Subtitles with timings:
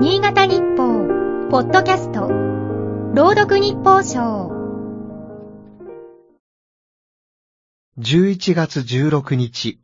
[0.00, 1.08] 新潟日報、
[1.50, 2.28] ポッドキャスト、
[3.14, 4.52] 朗読日報賞。
[7.98, 9.80] 11月16日。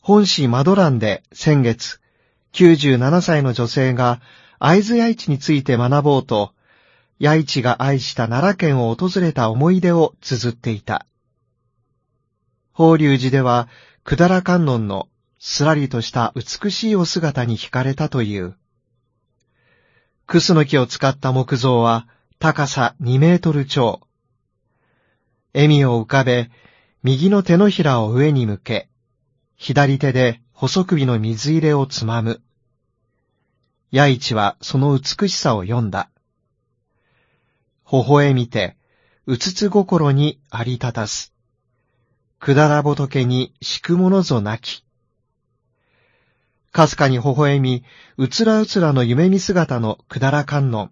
[0.00, 2.00] 本市マドランで先月、
[2.54, 4.20] 97歳の女性が
[4.58, 6.54] 会津八市について学ぼうと、
[7.20, 11.06] 八市が愛した奈良県を訪れた思い出を綴っていた。
[12.72, 13.68] 法隆寺では、
[14.04, 15.08] 百済観音の
[15.46, 18.56] すらりとした美しいお姿に惹かれたという。
[20.26, 22.08] クスの木を使った木造は
[22.38, 24.00] 高さ2メートル超。
[25.52, 26.50] 笑みを浮かべ、
[27.02, 28.88] 右の手のひらを上に向け、
[29.54, 32.40] 左手で細首の水入れをつまむ。
[33.92, 36.08] 八市はその美しさを読んだ。
[37.92, 38.78] 微笑みて、
[39.26, 41.34] うつつ心にあり立たす。
[42.40, 44.83] くだら仏に敷くものぞなき。
[46.74, 47.84] かすかに微笑み、
[48.16, 50.90] うつらうつらの夢見姿のくだら観音。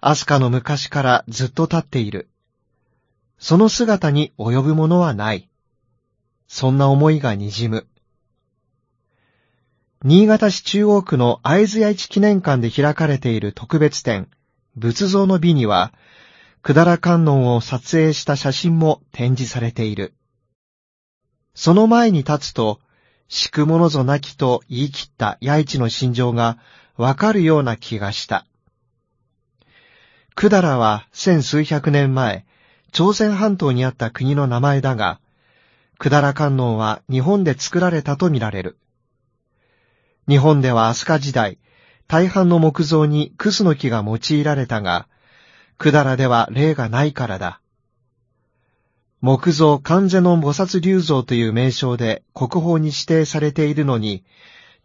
[0.00, 2.30] 飛鳥の昔からずっと立っている。
[3.38, 5.50] その姿に及ぶものはない。
[6.46, 7.86] そんな思いがにじむ。
[10.02, 14.30] 新潟市中央区の会津八市記念館で開かれている特別展、
[14.76, 15.92] 仏像の美には、
[16.62, 20.14] 百済観音を撮影した写真も展示されている。
[21.54, 22.80] その前に立つと、
[23.28, 26.58] 敷くものぞなきと言い切った八市の心情が
[26.96, 28.46] わかるような気がした。
[30.34, 32.46] 百済は千数百年前、
[32.90, 35.20] 朝鮮半島にあった国の名前だが、
[35.98, 38.78] 百済観音は日本で作られたとみられる。
[40.28, 41.58] 日本では飛鳥時代、
[42.06, 45.06] 大半の木造にクスの木が用いられたが、
[45.78, 47.60] 百済では例がないからだ。
[49.20, 54.24] 木造関世の菩薩龍像という名称で国宝に指定されているのに、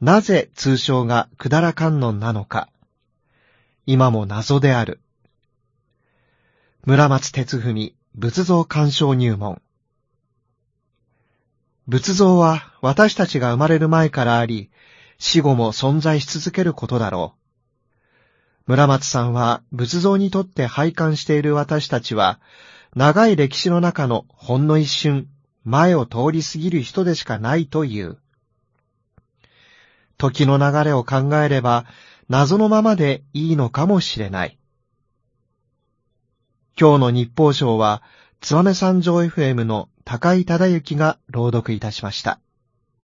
[0.02, 2.70] なぜ通称が百済観音なのか。
[3.86, 5.00] 今も謎である。
[6.86, 9.62] 村松哲文仏像鑑賞入門。
[11.88, 14.72] 仏像は私たちが生まれる前からあり、
[15.20, 17.36] 死後も存在し続けることだろ
[18.68, 18.72] う。
[18.72, 22.40] 村松さんは仏像にとって拝観している私たちは、
[22.96, 25.28] 長い歴史の中のほんの一瞬、
[25.64, 28.18] 前を通り過ぎる人でしかないという。
[30.18, 31.86] 時の流れを考えれば、
[32.30, 34.60] 謎のままでいいのかもしれない。
[36.80, 38.04] 今日の日報賞は、
[38.42, 42.40] つばめ三条 FM の高井忠之が朗読いたしました。